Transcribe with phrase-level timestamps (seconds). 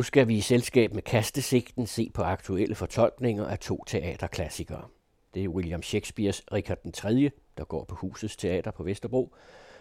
[0.00, 4.88] Nu skal vi i selskab med kastesigten se på aktuelle fortolkninger af to teaterklassikere.
[5.34, 9.34] Det er William Shakespeares Richard den 3., der går på Husets Teater på Vesterbro,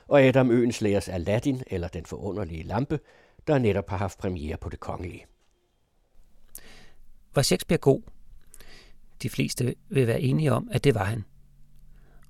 [0.08, 3.00] og Adam Øens Læres Aladdin eller Den forunderlige lampe,
[3.48, 5.26] der netop har haft premiere på det kongelige.
[7.36, 8.02] Var Shakespeare god?
[9.24, 11.24] De fleste vil være enige om, at det var han.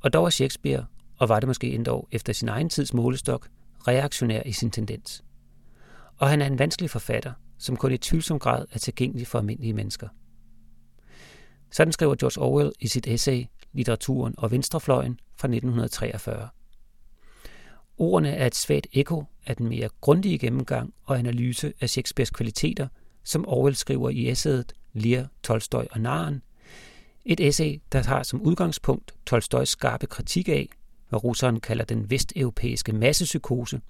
[0.01, 0.85] Og dog er Shakespeare,
[1.17, 3.47] og var det måske endda efter sin egen tids målestok,
[3.87, 5.23] reaktionær i sin tendens.
[6.17, 9.73] Og han er en vanskelig forfatter, som kun i tvivlsom grad er tilgængelig for almindelige
[9.73, 10.07] mennesker.
[11.71, 16.49] Sådan skriver George Orwell i sit essay Litteraturen og Venstrefløjen fra 1943.
[17.97, 22.87] Ordene er et svagt ekko af den mere grundige gennemgang og analyse af Shakespeares kvaliteter,
[23.23, 26.41] som Orwell skriver i essayet Lear, Tolstoy og Naren.
[27.25, 30.69] Et essay, der har som udgangspunkt Tolstoys skarpe kritik af,
[31.09, 33.81] hvad russeren kalder den vesteuropæiske massepsykose,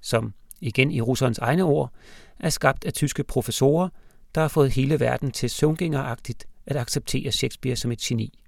[0.00, 1.92] som, igen i russerens egne ord,
[2.40, 3.88] er skabt af tyske professorer,
[4.34, 8.38] der har fået hele verden til søvngængeragtigt at acceptere Shakespeare som et geni.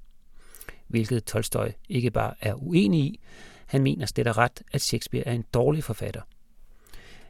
[0.88, 3.20] Hvilket Tolstoy ikke bare er uenig i,
[3.66, 6.22] han mener slet og ret, at Shakespeare er en dårlig forfatter.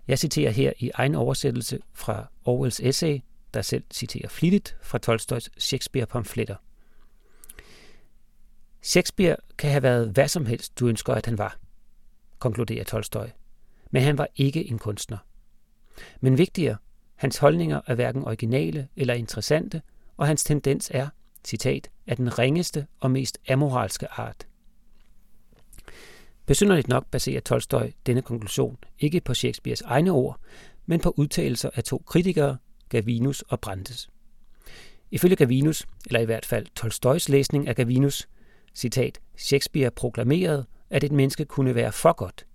[0.08, 3.20] Jeg citerer her i egen oversættelse fra Orwells essay,
[3.54, 6.54] der selv citerer flittigt fra Tolstoys Shakespeare-pamfletter.
[8.82, 11.58] Shakespeare kan have været hvad som helst, du ønsker, at han var,
[12.38, 13.26] konkluderer Tolstoy.
[13.90, 15.18] Men han var ikke en kunstner.
[16.20, 16.76] Men vigtigere,
[17.14, 19.82] hans holdninger er hverken originale eller interessante,
[20.16, 21.08] og hans tendens er,
[21.44, 24.46] citat, af den ringeste og mest amoralske art.
[26.46, 30.40] Besynderligt nok baserer Tolstoy denne konklusion ikke på Shakespeares egne ord,
[30.86, 32.56] men på udtalelser af to kritikere,
[32.88, 34.10] Gavinus og Brandes.
[35.10, 38.28] Ifølge Gavinus, eller i hvert fald Tolstoys læsning af Gavinus,
[38.74, 42.46] citat, Shakespeare proklamerede, at et menneske kunne være for godt.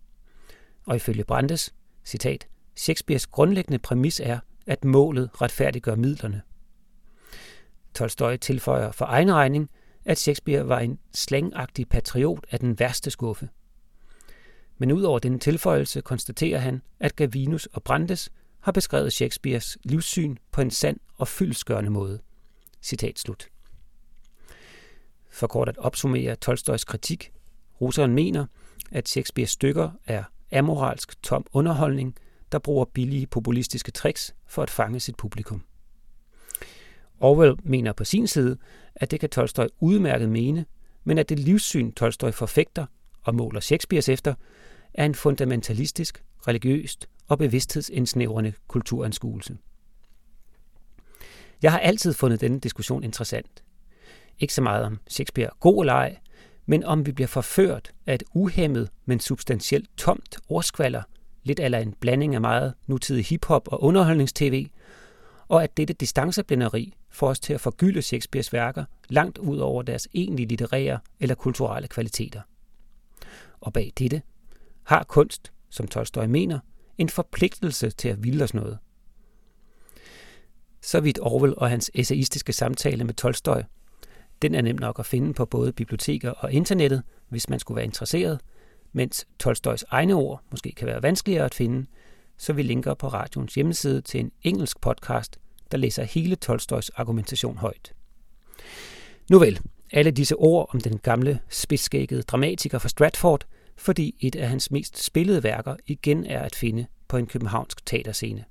[0.86, 1.73] Og ifølge Brandes,
[2.05, 6.41] citat, Shakespeares grundlæggende præmis er, at målet retfærdiggør midlerne.
[7.94, 9.69] Tolstoy tilføjer for egen regning,
[10.06, 13.50] at Shakespeare var en slangagtig patriot af den værste skuffe.
[14.78, 20.62] Men udover denne tilføjelse konstaterer han, at Gavinus og Brandes har beskrevet Shakespeares livssyn på
[20.62, 22.19] en sand og fyldskørende måde.
[22.81, 23.50] Citat slut.
[25.29, 27.34] For kort at opsummere Tolstoys kritik,
[27.81, 28.45] russeren mener,
[28.91, 30.24] at Shakespeares stykker er
[30.56, 32.16] amoralsk tom underholdning,
[32.52, 35.64] der bruger billige populistiske tricks for at fange sit publikum.
[37.20, 38.58] Orwell mener på sin side,
[38.96, 40.66] at det kan Tolstoy udmærket mene,
[41.04, 42.86] men at det livssyn Tolstoy forfægter
[43.22, 44.34] og måler Shakespeares efter,
[44.94, 49.58] er en fundamentalistisk, religiøst og bevidsthedsindsnævrende kulturanskuelse.
[51.62, 53.64] Jeg har altid fundet denne diskussion interessant.
[54.40, 56.18] Ikke så meget om Shakespeare god eller ej,
[56.66, 61.03] men om vi bliver forført af et uhemmet, men substantielt tomt ordskvaller,
[61.44, 64.68] lidt eller en blanding af meget nutidig hiphop og underholdningstv,
[65.48, 70.08] og at dette distanceblænderi får os til at forgylde Shakespeares værker langt ud over deres
[70.14, 72.42] egentlige litterære eller kulturelle kvaliteter.
[73.62, 74.22] Og bag dette
[74.84, 76.59] har kunst, som Tolstoy mener,
[76.98, 78.78] en forpligtelse til at vilde os noget.
[80.81, 83.62] Så vidt Orwell og hans essayistiske samtale med Tolstoy.
[84.45, 87.85] Den er nem nok at finde på både biblioteker og internettet, hvis man skulle være
[87.85, 88.39] interesseret,
[88.94, 91.85] mens Tolstøjs egne ord måske kan være vanskeligere at finde,
[92.38, 95.39] så vi linker på radioens hjemmeside til en engelsk podcast,
[95.72, 97.94] der læser hele Tolstøjs argumentation højt.
[99.29, 99.59] Nu vel,
[99.91, 103.45] alle disse ord om den gamle spidsskækkede dramatiker fra Stratford
[103.75, 108.45] fordi et af hans mest spillede værker igen er at finde på en københavnsk teaterscene.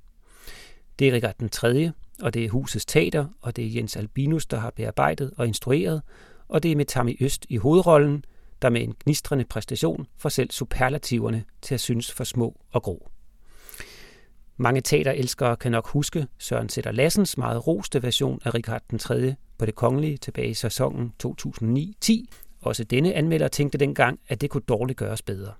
[0.99, 1.91] Det er Richard den 3.,
[2.21, 6.01] og det er Husets Teater, og det er Jens Albinus, der har bearbejdet og instrueret,
[6.47, 8.25] og det er med Tammy Øst i hovedrollen,
[8.61, 13.09] der med en gnistrende præstation får selv superlativerne til at synes for små og grå.
[14.57, 19.35] Mange teaterelskere kan nok huske Søren Sætter Lassens meget roste version af Richard den 3.
[19.57, 22.11] på det kongelige tilbage i sæsonen 2009-10,
[22.61, 25.53] også denne anmelder tænkte dengang, at det kunne dårligt gøres bedre.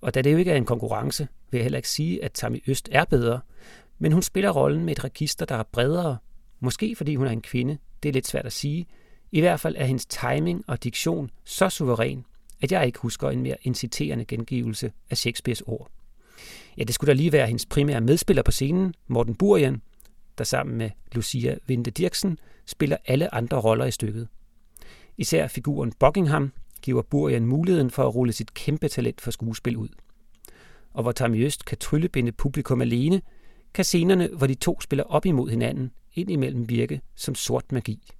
[0.00, 2.62] Og da det jo ikke er en konkurrence, vil jeg heller ikke sige, at Tammy
[2.66, 3.40] Øst er bedre,
[3.98, 6.16] men hun spiller rollen med et register, der er bredere.
[6.60, 8.86] Måske fordi hun er en kvinde, det er lidt svært at sige.
[9.32, 12.24] I hvert fald er hendes timing og diktion så suveræn,
[12.60, 15.90] at jeg ikke husker en mere inciterende gengivelse af Shakespeares ord.
[16.76, 19.82] Ja, det skulle da lige være hendes primære medspiller på scenen, Morten Burian,
[20.38, 24.28] der sammen med Lucia Vinde Dirksen spiller alle andre roller i stykket.
[25.16, 26.52] Især figuren Buckingham
[26.82, 29.88] giver Burian muligheden for at rulle sit kæmpe talent for skuespil ud.
[30.92, 33.22] Og hvor Tammy Øst kan tryllebinde publikum alene,
[33.74, 38.10] kan scenerne, hvor de to spiller op imod hinanden, indimellem virke som sort magi.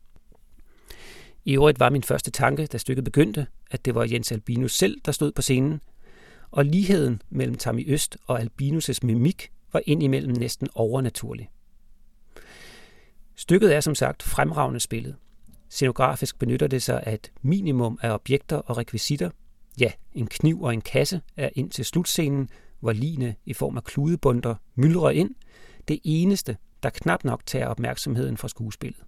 [1.44, 5.00] I øvrigt var min første tanke, da stykket begyndte, at det var Jens Albinus selv,
[5.04, 5.80] der stod på scenen,
[6.50, 11.50] og ligheden mellem Tammy Øst og Albinus' mimik var indimellem næsten overnaturlig.
[13.34, 15.16] Stykket er som sagt fremragende spillet.
[15.68, 19.30] Scenografisk benytter det sig af et minimum af objekter og rekvisitter.
[19.80, 22.48] Ja, en kniv og en kasse er ind til slutscenen,
[22.80, 25.34] hvor line i form af kludebunder myldrer ind.
[25.88, 29.00] Det eneste, der knap nok tager opmærksomheden fra skuespillet.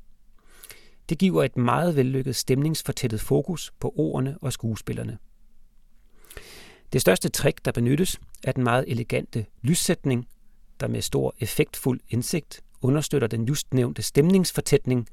[1.08, 5.18] Det giver et meget vellykket stemningsfortættet fokus på ordene og skuespillerne.
[6.92, 10.28] Det største trick, der benyttes, er den meget elegante lyssætning,
[10.80, 15.08] der med stor effektfuld indsigt understøtter den just nævnte stemningsfortætning.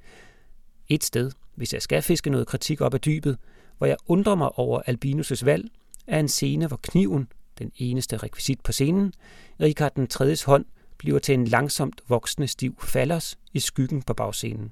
[0.88, 3.38] Et sted, hvis jeg skal fiske noget kritik op af dybet,
[3.78, 5.70] hvor jeg undrer mig over Albinus' valg,
[6.08, 7.28] er en scene, hvor kniven,
[7.60, 9.14] den eneste rekvisit på scenen,
[9.62, 10.36] Richard den 3.
[10.46, 10.66] hånd,
[10.98, 14.72] bliver til en langsomt voksende stiv fallers i skyggen på bagscenen.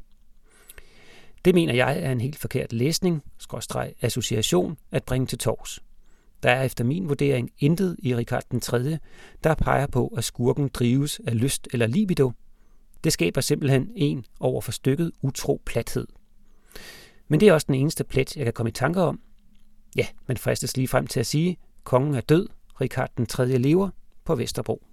[1.46, 5.80] Det mener jeg er en helt forkert læsning, skråstreg association, at bringe til tors.
[6.44, 8.98] Der er efter min vurdering intet i Richard den 3.,
[9.44, 12.32] der peger på, at skurken drives af lyst eller libido.
[13.04, 16.08] Det skaber simpelthen en over for stykket utro plathed.
[17.28, 19.20] Men det er også den eneste plet, jeg kan komme i tanke om.
[19.96, 22.48] Ja, man fristes lige frem til at sige, kongen er død,
[22.82, 23.58] Richard den 3.
[23.58, 23.90] lever
[24.26, 24.84] på Vesterbro.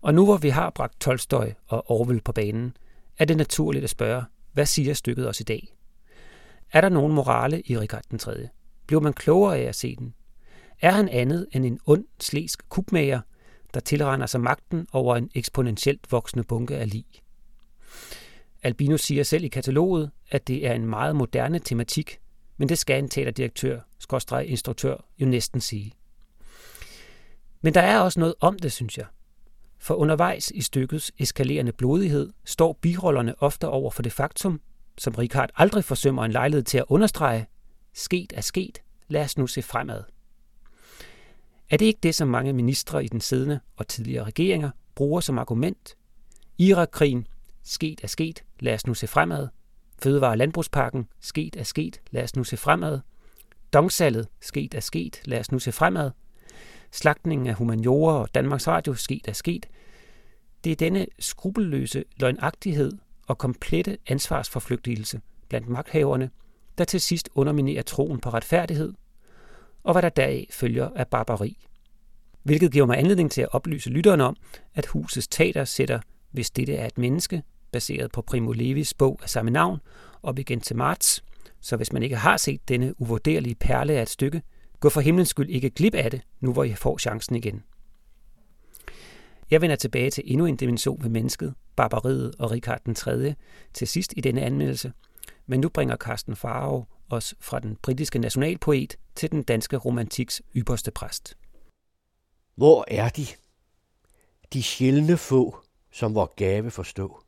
[0.00, 2.76] Og nu hvor vi har bragt Tolstøj og Orwell på banen,
[3.18, 5.74] er det naturligt at spørge, hvad siger stykket os i dag?
[6.72, 8.48] Er der nogen morale i Richard den 3.?
[8.86, 10.14] Bliver man klogere af at se den?
[10.80, 13.20] Er han andet end en ond, slæsk kubmager,
[13.74, 17.04] der tilregner sig magten over en eksponentielt voksende bunke af lig?
[18.62, 22.18] Albino siger selv i kataloget, at det er en meget moderne tematik,
[22.62, 25.92] men det skal en teaterdirektør, skorstræk instruktør, jo næsten sige.
[27.60, 29.06] Men der er også noget om det, synes jeg.
[29.78, 34.60] For undervejs i stykkets eskalerende blodighed står birollerne ofte over for det faktum,
[34.98, 37.46] som Richard aldrig forsømmer en lejlighed til at understrege,
[37.92, 40.04] sket er sket, lad os nu se fremad.
[41.70, 45.38] Er det ikke det, som mange ministre i den siddende og tidligere regeringer bruger som
[45.38, 45.96] argument?
[46.58, 47.26] Irakkrigen,
[47.62, 49.48] sket er sket, lad os nu se fremad.
[50.02, 53.00] Fødevare- og landbrugspakken, sket er sket, lad os nu se fremad.
[53.72, 56.10] Dongsalget, sket er sket, lad os nu se fremad.
[56.90, 59.66] Slagtningen af humaniora og Danmarks Radio, sket er sket.
[60.64, 62.92] Det er denne skrupelløse løgnagtighed
[63.26, 66.30] og komplette ansvarsforflygtigelse blandt magthaverne,
[66.78, 68.92] der til sidst underminerer troen på retfærdighed,
[69.82, 71.66] og hvad der deraf følger af barbari.
[72.42, 74.36] Hvilket giver mig anledning til at oplyse lytteren om,
[74.74, 76.00] at husets teater sætter,
[76.30, 79.80] hvis dette er et menneske, baseret på Primo Levis bog af samme navn,
[80.22, 81.24] op igen til marts.
[81.60, 84.42] Så hvis man ikke har set denne uvurderlige perle af et stykke,
[84.80, 87.62] gå for himlens skyld ikke glip af det, nu hvor I får chancen igen.
[89.50, 93.34] Jeg vender tilbage til endnu en dimension ved mennesket, barbariet og Richard den 3.
[93.74, 94.92] til sidst i denne anmeldelse,
[95.46, 100.90] men nu bringer Carsten Farov os fra den britiske nationalpoet til den danske romantiks ypperste
[100.90, 101.36] præst.
[102.54, 103.26] Hvor er de?
[104.52, 105.56] De sjældne få,
[105.92, 107.22] som vor gave forstå.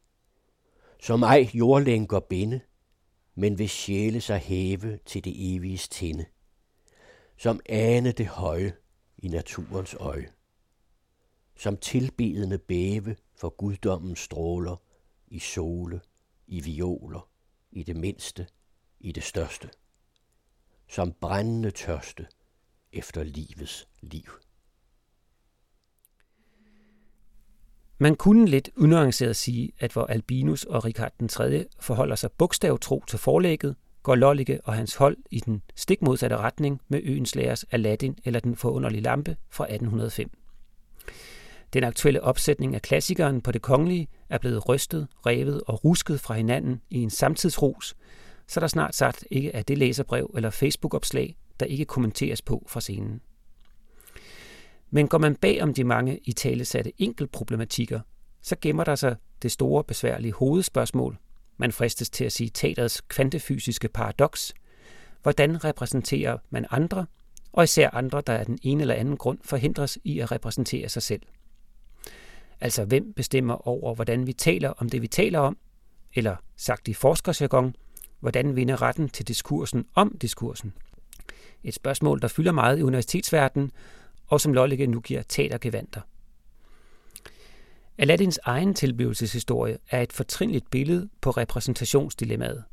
[1.04, 2.60] Som ej jordlænker binde,
[3.34, 6.24] men vil sjæle sig hæve til det evige tinde.
[7.36, 8.76] Som ane det høje
[9.18, 10.28] i naturens øje.
[11.56, 14.76] Som tilbedende bæve for guddommens stråler
[15.26, 16.00] i sole,
[16.46, 17.28] i violer,
[17.70, 18.46] i det mindste,
[19.00, 19.70] i det største.
[20.88, 22.26] Som brændende tørste
[22.92, 24.30] efter livets liv.
[28.04, 31.64] Man kunne lidt unuanceret sige, at hvor Albinus og Richard den 3.
[31.80, 36.80] forholder sig bogstavtro til forlægget, går Lollige og hans hold i den stik modsatte retning
[36.88, 40.30] med øens lærers Aladdin eller den forunderlige lampe fra 1805.
[41.73, 46.34] Den aktuelle opsætning af klassikeren på det kongelige er blevet rystet, revet og rusket fra
[46.34, 47.94] hinanden i en samtidsrus,
[48.49, 52.80] så der snart sagt ikke er det læserbrev eller Facebook-opslag, der ikke kommenteres på fra
[52.80, 53.20] scenen.
[54.94, 58.00] Men går man bag om de mange i talesatte enkeltproblematikker,
[58.42, 61.18] så gemmer der sig det store besværlige hovedspørgsmål.
[61.56, 64.54] Man fristes til at sige teaterets kvantefysiske paradoks.
[65.22, 67.06] Hvordan repræsenterer man andre,
[67.52, 71.02] og især andre, der af den ene eller anden grund forhindres i at repræsentere sig
[71.02, 71.22] selv?
[72.60, 75.56] Altså hvem bestemmer over, hvordan vi taler om det, vi taler om?
[76.14, 77.76] Eller sagt i forskersjargon,
[78.20, 80.72] hvordan vinde retten til diskursen om diskursen?
[81.64, 83.70] Et spørgsmål, der fylder meget i universitetsverdenen,
[84.26, 86.00] og som Lollike nu giver teatergevanter.
[87.99, 92.64] Aladdins egen tilblivelseshistorie er et fortrinligt billede på repræsentationsdilemmaet.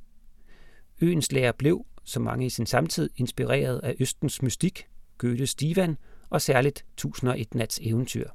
[1.02, 5.98] Øens lærer blev, som mange i sin samtid, inspireret af Østens mystik, Goethes divan
[6.30, 8.30] og særligt 1001 nats eventyr.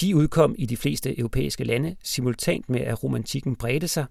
[0.00, 4.06] De udkom i de fleste europæiske lande simultant med, at romantikken bredte sig,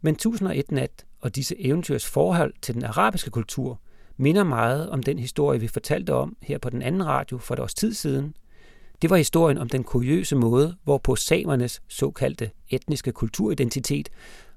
[0.00, 3.80] men 1001 nat og disse eventyrs forhold til den arabiske kultur
[4.20, 7.60] minder meget om den historie, vi fortalte om her på den anden radio for et
[7.60, 8.34] års tid siden,
[9.02, 14.08] Det var historien om den kuriøse måde, hvorpå samernes såkaldte etniske kulturidentitet,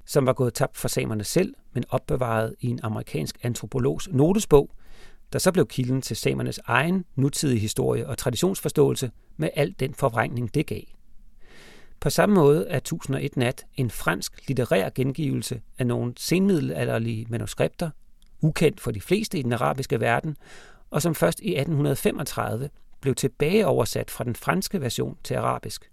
[0.06, 4.70] som var gået tabt for samerne selv, men opbevaret i en amerikansk antropologs notesbog,
[5.32, 10.54] der så blev kilden til samernes egen nutidige historie og traditionsforståelse med al den forvrængning,
[10.54, 10.82] det gav.
[12.00, 17.90] På samme måde er 1001 Nat en fransk litterær gengivelse af nogle senmiddelalderlige manuskripter,
[18.44, 20.36] ukendt for de fleste i den arabiske verden,
[20.90, 22.70] og som først i 1835
[23.00, 25.90] blev tilbage oversat fra den franske version til arabisk,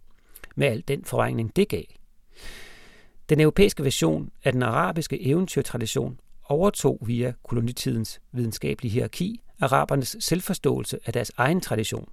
[0.56, 1.84] med al den forregning det gav.
[3.30, 11.14] Den europæiske version af den arabiske eventyrtradition overtog via kolonitidens videnskabelige hierarki arabernes selvforståelse af
[11.14, 12.10] deres egen tradition.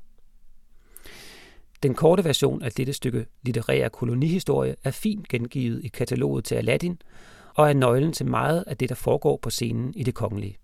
[1.82, 7.02] Den korte version af dette stykke litterære kolonihistorie er fint gengivet i kataloget til Aladdin
[7.58, 10.56] og er nøglen til meget af det, der foregår på scenen i det kongelige.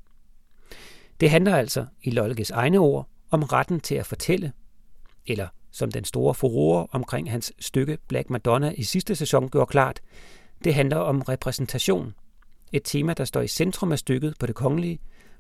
[1.21, 4.53] Det handler altså, i Lolkes egne ord, om retten til at fortælle,
[5.27, 10.01] eller som den store furore omkring hans stykke Black Madonna i sidste sæson gjorde klart,
[10.65, 12.15] det handler om repræsentation.
[12.73, 14.99] Et tema, der står i centrum af stykket på det kongelige,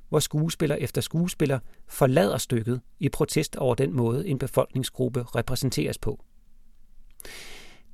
[0.09, 1.59] hvor skuespiller efter skuespiller
[1.89, 6.25] forlader stykket i protest over den måde, en befolkningsgruppe repræsenteres på.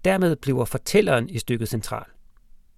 [0.04, 2.04] Dermed bliver fortælleren i stykket central.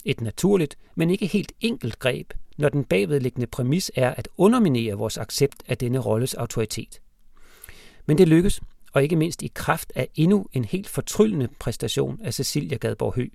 [0.05, 5.19] Et naturligt, men ikke helt enkelt greb, når den bagvedliggende præmis er at underminere vores
[5.19, 7.01] accept af denne rolles autoritet.
[8.07, 8.61] Men det lykkes,
[8.93, 13.27] og ikke mindst i kraft af endnu en helt fortryllende præstation af Cecilia Gadborg Hø.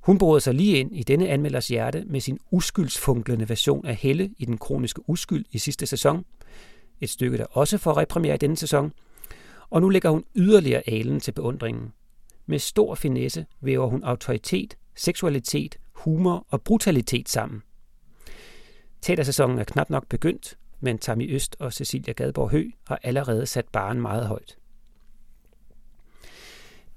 [0.00, 4.30] Hun brød sig lige ind i denne anmelders hjerte med sin uskyldsfunklende version af Helle
[4.38, 6.24] i Den kroniske uskyld i sidste sæson.
[7.00, 8.92] Et stykke, der også får repremiere i denne sæson.
[9.70, 11.92] Og nu lægger hun yderligere alen til beundringen.
[12.46, 17.62] Med stor finesse væver hun autoritet, seksualitet, humor og brutalitet sammen.
[19.02, 23.68] Teatersæsonen er knap nok begyndt, men Tammy Øst og Cecilia Gadborg Hø har allerede sat
[23.72, 24.56] baren meget højt.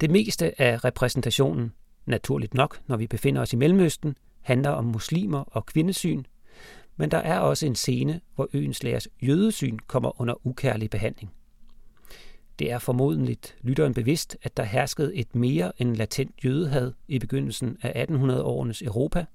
[0.02, 1.74] Det meste af repræsentationen
[2.06, 6.24] naturligt nok, når vi befinder os i Mellemøsten, handler om muslimer og kvindesyn,
[6.98, 11.32] men der er også en scene, hvor øens lærers jødesyn kommer under ukærlig behandling.
[12.60, 17.78] Det er formodentligt lytteren bevidst, at der herskede et mere end latent jødehad i begyndelsen
[17.82, 19.26] af 1800-årenes Europa.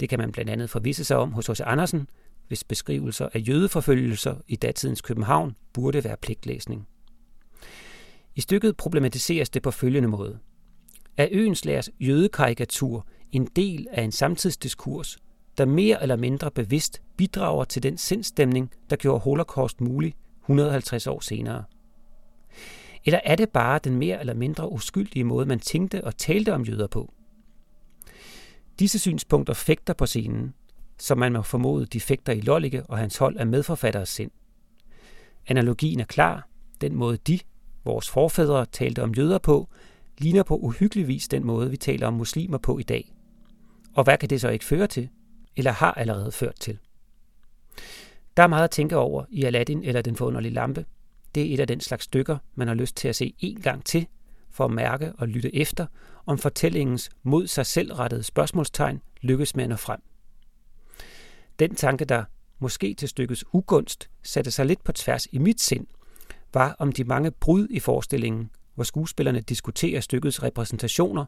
[0.00, 1.60] Det kan man blandt andet forvisse sig om hos H.C.
[1.60, 2.08] Andersen,
[2.48, 6.88] hvis beskrivelser af jødeforfølgelser i datidens København burde være pligtlæsning.
[8.34, 10.38] I stykket problematiseres det på følgende måde–
[11.16, 15.18] er øens lærers jødekarikatur en del af en samtidsdiskurs,
[15.58, 21.20] der mere eller mindre bevidst bidrager til den sindstemning, der gjorde holocaust mulig 150 år
[21.20, 21.64] senere?
[23.06, 26.62] Eller er det bare den mere eller mindre uskyldige måde, man tænkte og talte om
[26.62, 27.12] jøder på?
[28.78, 30.54] Disse synspunkter fægter på scenen,
[30.98, 34.30] som man må formode de fægter i Lollike og hans hold af medforfatteres sind.
[35.46, 36.48] Analogien er klar.
[36.80, 37.38] Den måde de,
[37.84, 39.68] vores forfædre, talte om jøder på,
[40.18, 43.14] ligner på uhyggelig vis den måde, vi taler om muslimer på i dag.
[43.94, 45.08] Og hvad kan det så ikke føre til,
[45.56, 46.78] eller har allerede ført til?
[48.36, 50.84] Der er meget at tænke over i Aladdin eller Den forunderlige lampe.
[51.36, 53.84] Det er et af den slags stykker, man har lyst til at se en gang
[53.84, 54.06] til,
[54.50, 55.86] for at mærke og lytte efter,
[56.26, 60.00] om fortællingens mod sig selv rettede spørgsmålstegn lykkes med at nå frem.
[61.58, 62.24] Den tanke, der
[62.58, 65.86] måske til stykkets ugunst satte sig lidt på tværs i mit sind,
[66.54, 71.24] var om de mange brud i forestillingen hvor skuespillerne diskuterer stykkets repræsentationer,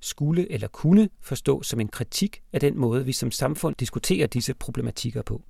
[0.00, 4.54] skulle eller kunne forstås som en kritik af den måde, vi som samfund diskuterer disse
[4.54, 5.42] problematikker på.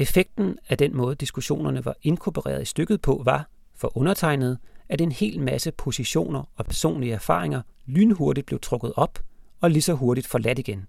[0.00, 5.12] Effekten af den måde, diskussionerne var inkorporeret i stykket på, var, for undertegnet, at en
[5.12, 9.18] hel masse positioner og personlige erfaringer lynhurtigt blev trukket op
[9.60, 10.86] og lige så hurtigt forladt igen.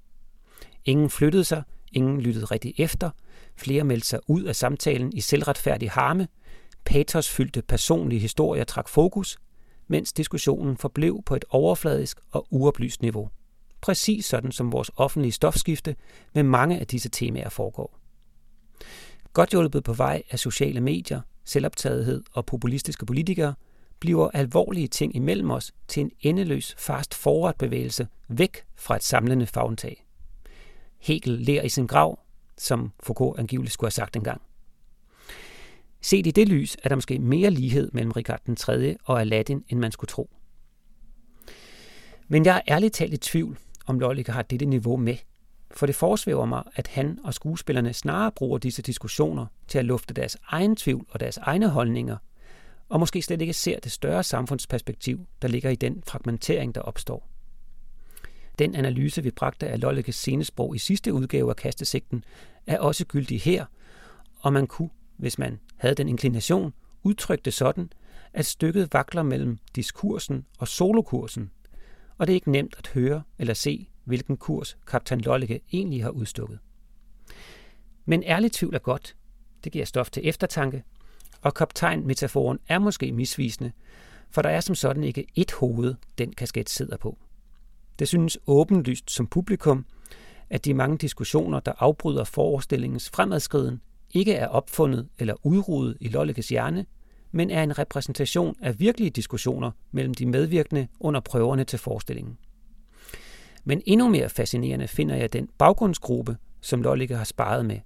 [0.86, 3.10] Ingen flyttede sig, ingen lyttede rigtig efter,
[3.56, 6.28] flere meldte sig ud af samtalen i selvretfærdig harme,
[6.86, 9.38] patosfyldte personlige historier trak fokus,
[9.88, 13.30] mens diskussionen forblev på et overfladisk og uoplyst niveau.
[13.82, 15.96] Præcis sådan som vores offentlige stofskifte
[16.34, 18.00] med mange af disse temaer foregår.
[19.34, 23.54] Godt hjulpet på vej af sociale medier, selvoptagethed og populistiske politikere,
[24.00, 29.48] bliver alvorlige ting imellem os til en endeløs fast forward bevægelse væk fra et samlende
[29.48, 30.06] fagntag.
[31.00, 32.20] Hegel lærer i sin grav,
[32.58, 34.42] som Foucault angiveligt skulle have sagt engang.
[36.02, 38.98] Set i det lys er der måske mere lighed mellem Richard den 3.
[39.04, 40.30] og Aladdin, end man skulle tro.
[42.28, 45.16] Men jeg er ærligt talt i tvivl, om Lolliger har dette niveau med.
[45.72, 50.14] For det forsvæver mig, at han og skuespillerne snarere bruger disse diskussioner til at lufte
[50.14, 52.18] deres egen tvivl og deres egne holdninger,
[52.90, 57.30] og måske slet ikke ser det større samfundsperspektiv, der ligger i den fragmentering, der opstår.
[58.60, 62.24] Den analyse, vi bragte af Lollekes scenesprog i sidste udgave af Kastesigten,
[62.68, 63.66] er også gyldig her,
[64.40, 66.74] og man kunne hvis man havde den inklination,
[67.04, 67.92] udtrykte sådan,
[68.34, 71.52] at stykket vakler mellem diskursen og solokursen,
[72.18, 76.10] og det er ikke nemt at høre eller se, hvilken kurs kaptajn Lollike egentlig har
[76.10, 76.60] udstukket.
[78.06, 79.16] Men ærlig tvivl er godt.
[79.64, 80.84] Det giver stof til eftertanke,
[81.42, 83.72] og kaptajn-metaforen er måske misvisende,
[84.30, 87.18] for der er som sådan ikke ét hoved, den kasket sidder på.
[88.00, 89.86] Det synes åbenlyst som publikum,
[90.50, 93.82] at de mange diskussioner, der afbryder forestillingens fremadskriden,
[94.14, 96.86] ikke er opfundet eller udrudet i Lollekes hjerne,
[97.32, 102.38] men er en repræsentation af virkelige diskussioner mellem de medvirkende under prøverne til forestillingen.
[103.70, 107.80] Men endnu mere fascinerende finder jeg den baggrundsgruppe, som Lollike har sparet med.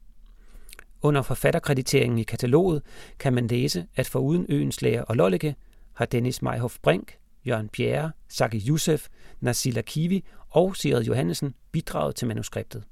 [1.02, 2.82] Under forfatterkrediteringen i kataloget
[3.20, 5.56] kan man læse, at foruden Øens Lærer og Lollike
[5.94, 9.08] har Dennis Meihoff Brink, Jørgen Bjerre, Saki Youssef,
[9.40, 12.84] Nasila Kivi og Sigrid Johannesen bidraget til manuskriptet.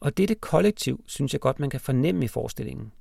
[0.00, 2.92] Og dette kollektiv synes jeg godt, man kan fornemme i forestillingen.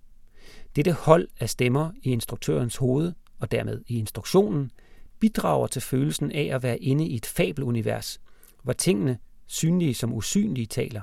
[0.75, 4.71] Dette hold af stemmer i instruktørens hoved, og dermed i instruktionen,
[5.19, 8.19] bidrager til følelsen af at være inde i et fabelunivers,
[8.63, 9.17] hvor tingene,
[9.47, 11.01] synlige som usynlige, taler.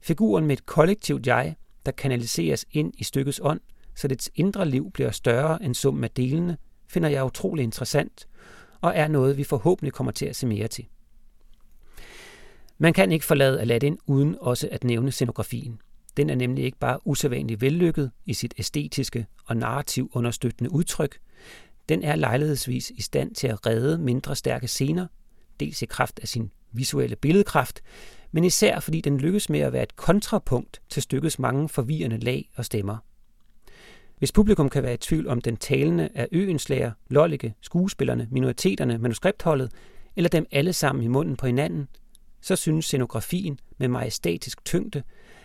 [0.00, 3.60] Figuren med et kollektivt jeg, der kanaliseres ind i stykkets ånd,
[3.94, 6.56] så dets indre liv bliver større end summen af delene,
[6.88, 8.28] finder jeg utrolig interessant,
[8.80, 10.86] og er noget, vi forhåbentlig kommer til at se mere til.
[12.78, 15.80] Man kan ikke forlade Aladdin uden også at nævne scenografien.
[16.16, 21.18] Den er nemlig ikke bare usædvanligt vellykket i sit æstetiske og narrativ understøttende udtryk.
[21.88, 25.06] Den er lejlighedsvis i stand til at redde mindre stærke scener,
[25.60, 27.80] dels i kraft af sin visuelle billedkraft,
[28.32, 32.50] men især fordi den lykkes med at være et kontrapunkt til stykkets mange forvirrende lag
[32.56, 32.96] og stemmer.
[34.18, 38.98] Hvis publikum kan være i tvivl om den talende af øens lærer, lollike, skuespillerne, minoriteterne,
[38.98, 39.72] manuskriptholdet,
[40.16, 41.88] eller dem alle sammen i munden på hinanden,
[42.40, 45.02] så synes scenografien med majestatisk tyngde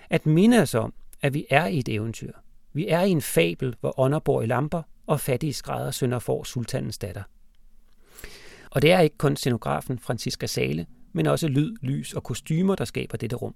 [0.09, 2.31] at minde os om, at vi er i et eventyr.
[2.73, 6.43] Vi er i en fabel, hvor ånder bor i lamper, og fattige skrædder sønder får
[6.43, 7.23] sultanens datter.
[8.69, 12.86] Og det er ikke kun scenografen Franziska Sale, men også lyd, lys og kostymer, der
[12.86, 13.55] skaber dette rum.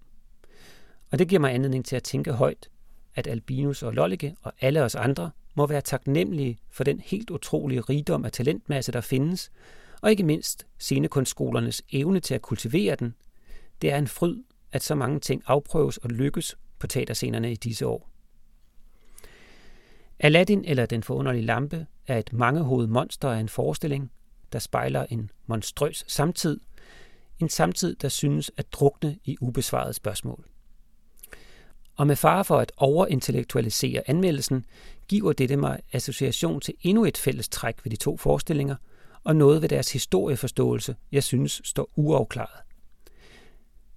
[1.12, 2.69] Og det giver mig anledning til at tænke højt,
[3.15, 7.82] at Albinus og Lollike og alle os andre må være taknemmelige for den helt utrolige
[7.82, 9.52] rigdom af talentmasse, der findes,
[10.02, 13.15] og ikke mindst scenekunstskolernes evne til at kultivere den.
[13.82, 17.88] Det er en fryd, at så mange ting afprøves og lykkes på teaterscenerne i disse
[17.88, 18.10] år.
[20.19, 24.12] Aladdin eller Den forunderlige lampe er et mangehovedet monster af en forestilling,
[24.54, 26.60] der spejler en monstrøs samtid,
[27.39, 30.46] en samtid, der synes at drukne i ubesvarede spørgsmål.
[31.96, 34.66] Og med fare for at overintellektualisere anmeldelsen,
[35.08, 38.76] giver dette mig association til endnu et fælles træk ved de to forestillinger,
[39.24, 42.63] og noget ved deres historieforståelse, jeg synes står uafklaret.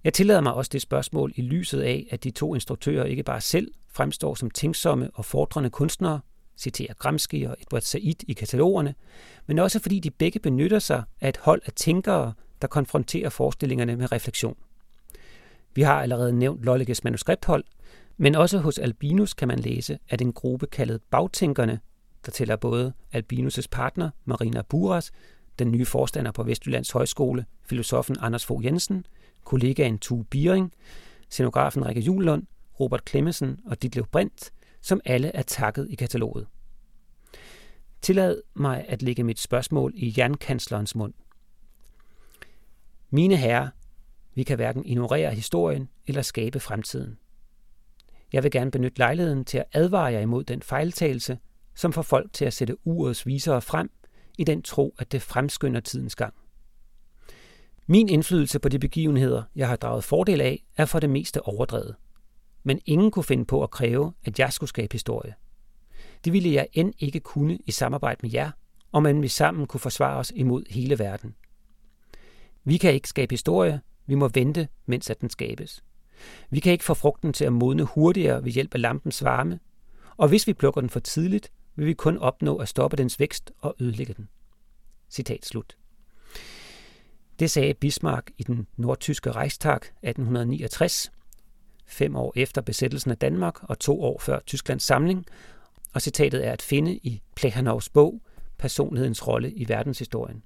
[0.03, 3.41] Jeg tillader mig også det spørgsmål i lyset af, at de to instruktører ikke bare
[3.41, 6.19] selv fremstår som tænksomme og fordrende kunstnere,
[6.57, 8.95] citerer Gramsci og Edward Said i katalogerne,
[9.47, 13.95] men også fordi de begge benytter sig af et hold af tænkere, der konfronterer forestillingerne
[13.95, 14.57] med refleksion.
[15.75, 17.63] Vi har allerede nævnt Lolleges manuskripthold,
[18.17, 21.79] men også hos Albinus kan man læse, at en gruppe kaldet Bagtænkerne,
[22.25, 25.11] der tæller både Albinus' partner, Marina Buras,
[25.59, 29.05] den nye forstander på Vestjyllands Højskole, filosofen Anders Fogh Jensen,
[29.43, 30.73] kollegaen Tue Biering,
[31.29, 32.43] scenografen Rikke Julund,
[32.79, 34.51] Robert Klemmensen og Ditlev Brindt,
[34.87, 36.47] som alle er takket i kataloget.
[38.01, 41.13] Tillad mig at lægge mit spørgsmål i jernkanslerens mund.
[43.09, 43.69] Mine herrer,
[44.35, 47.17] vi kan hverken ignorere historien eller skabe fremtiden.
[48.33, 51.39] Jeg vil gerne benytte lejligheden til at advare jer imod den fejltagelse,
[51.75, 53.91] som får folk til at sætte urets visere frem
[54.37, 56.33] i den tro, at det fremskynder tidens gang.
[57.87, 61.95] Min indflydelse på de begivenheder, jeg har draget fordel af, er for det meste overdrevet.
[62.67, 65.35] Men ingen kunne finde på at kræve, at jeg skulle skabe historie.
[66.25, 68.51] Det ville jeg end ikke kunne i samarbejde med jer,
[68.91, 71.35] og man vi sammen kunne forsvare os imod hele verden.
[72.63, 75.83] Vi kan ikke skabe historie, vi må vente, mens at den skabes.
[76.49, 79.59] Vi kan ikke få frugten til at modne hurtigere ved hjælp af lampens varme,
[80.17, 83.51] og hvis vi plukker den for tidligt, vil vi kun opnå at stoppe dens vækst
[83.59, 84.29] og ødelægge den.
[85.09, 85.77] Citat slut.
[87.39, 91.11] Det sagde Bismarck i den nordtyske Reichstag 1869,
[91.87, 95.25] fem år efter besættelsen af Danmark og to år før Tysklands samling,
[95.93, 98.21] og citatet er at finde i Plechanovs bog
[98.57, 100.43] Personlighedens rolle i verdenshistorien.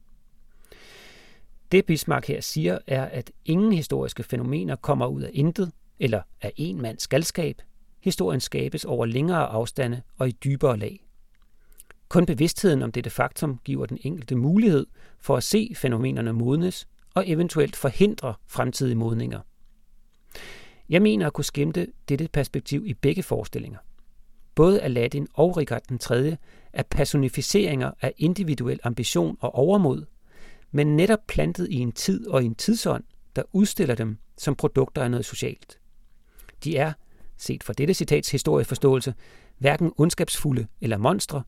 [1.71, 6.53] Det Bismarck her siger, er, at ingen historiske fænomener kommer ud af intet eller af
[6.55, 7.61] en mands galskab.
[7.99, 11.05] Historien skabes over længere afstande og i dybere lag.
[12.09, 14.85] Kun bevidstheden om dette faktum giver den enkelte mulighed
[15.19, 19.39] for at se fænomenerne modnes og eventuelt forhindre fremtidige modninger.
[20.91, 23.79] Jeg mener at kunne skimte dette perspektiv i begge forestillinger.
[24.55, 26.37] både Aladdin og Richard den 3.
[26.73, 30.05] er personificeringer af individuel ambition og overmod,
[30.71, 33.03] men netop plantet i en tid og en tidsånd,
[33.35, 35.79] der udstiller dem som produkter af noget socialt.
[36.63, 36.93] De er,
[37.37, 39.13] set fra dette citats historieforståelse,
[39.57, 41.43] hverken ondskabsfulde eller monstre,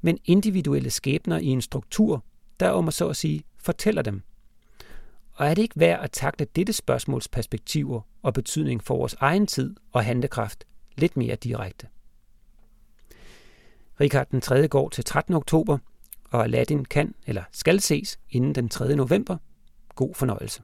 [0.00, 2.24] men individuelle skæbner i en struktur,
[2.60, 4.22] der om at så at sige fortæller dem.
[5.32, 9.46] Og er det ikke værd at takle dette spørgsmåls perspektiver og betydning for vores egen
[9.46, 10.64] tid og handlekraft
[10.96, 11.86] lidt mere direkte?
[14.00, 14.68] Richard den 3.
[14.68, 15.34] går til 13.
[15.34, 15.78] oktober,
[16.30, 18.96] og Aladdin kan eller skal ses inden den 3.
[18.96, 19.36] november.
[19.94, 20.62] God fornøjelse.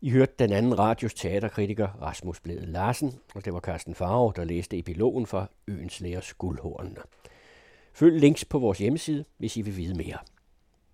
[0.00, 4.44] I hørte den anden radios teaterkritiker Rasmus Blede Larsen, og det var Carsten Farve, der
[4.44, 7.00] læste epilogen for Øens Lægers Guldhornene.
[7.94, 10.18] Følg links på vores hjemmeside, hvis I vil vide mere.